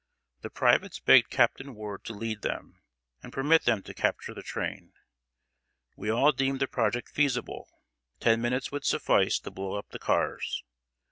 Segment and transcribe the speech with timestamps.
[0.41, 2.81] The privates begged Captain Ward to lead them,
[3.21, 4.93] and permit them to capture the train.
[5.95, 7.69] We all deemed the project feasible.
[8.19, 10.63] Ten minutes would suffice to blow up the cars.